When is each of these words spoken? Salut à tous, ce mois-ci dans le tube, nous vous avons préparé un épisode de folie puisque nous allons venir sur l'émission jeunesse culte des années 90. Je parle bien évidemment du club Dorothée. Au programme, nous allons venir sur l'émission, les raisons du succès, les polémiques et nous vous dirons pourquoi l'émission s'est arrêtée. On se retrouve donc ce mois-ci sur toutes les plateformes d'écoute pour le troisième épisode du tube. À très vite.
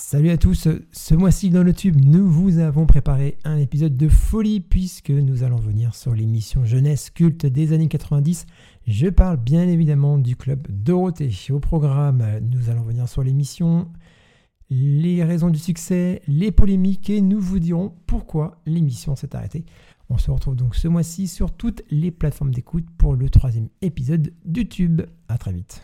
Salut 0.00 0.30
à 0.30 0.38
tous, 0.38 0.68
ce 0.92 1.14
mois-ci 1.14 1.50
dans 1.50 1.64
le 1.64 1.74
tube, 1.74 1.96
nous 2.02 2.30
vous 2.30 2.60
avons 2.60 2.86
préparé 2.86 3.36
un 3.44 3.58
épisode 3.58 3.96
de 3.96 4.08
folie 4.08 4.60
puisque 4.60 5.10
nous 5.10 5.42
allons 5.42 5.56
venir 5.56 5.96
sur 5.96 6.14
l'émission 6.14 6.64
jeunesse 6.64 7.10
culte 7.10 7.46
des 7.46 7.72
années 7.72 7.88
90. 7.88 8.46
Je 8.86 9.08
parle 9.08 9.38
bien 9.38 9.66
évidemment 9.66 10.16
du 10.16 10.36
club 10.36 10.66
Dorothée. 10.70 11.32
Au 11.50 11.58
programme, 11.58 12.24
nous 12.40 12.70
allons 12.70 12.84
venir 12.84 13.08
sur 13.08 13.24
l'émission, 13.24 13.88
les 14.70 15.24
raisons 15.24 15.50
du 15.50 15.58
succès, 15.58 16.22
les 16.28 16.52
polémiques 16.52 17.10
et 17.10 17.20
nous 17.20 17.40
vous 17.40 17.58
dirons 17.58 17.92
pourquoi 18.06 18.62
l'émission 18.66 19.16
s'est 19.16 19.34
arrêtée. 19.34 19.66
On 20.10 20.16
se 20.16 20.30
retrouve 20.30 20.54
donc 20.54 20.76
ce 20.76 20.86
mois-ci 20.86 21.26
sur 21.26 21.50
toutes 21.50 21.82
les 21.90 22.12
plateformes 22.12 22.54
d'écoute 22.54 22.86
pour 22.98 23.16
le 23.16 23.28
troisième 23.28 23.68
épisode 23.82 24.32
du 24.44 24.68
tube. 24.68 25.02
À 25.26 25.38
très 25.38 25.52
vite. 25.52 25.82